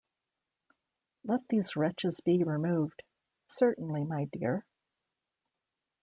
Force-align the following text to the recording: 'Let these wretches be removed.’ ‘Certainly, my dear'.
'Let 1.25 1.47
these 1.47 1.75
wretches 1.75 2.21
be 2.21 2.43
removed.’ 2.43 3.03
‘Certainly, 3.49 4.05
my 4.05 4.25
dear'. 4.33 4.65